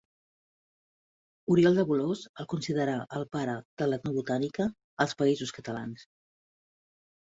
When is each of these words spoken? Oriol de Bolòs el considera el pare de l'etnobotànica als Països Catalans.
Oriol 1.55 1.77
de 1.81 1.85
Bolòs 1.91 2.25
el 2.45 2.49
considera 2.55 2.97
el 3.21 3.29
pare 3.37 3.57
de 3.85 3.91
l'etnobotànica 3.93 4.71
als 5.07 5.19
Països 5.25 5.59
Catalans. 5.63 6.13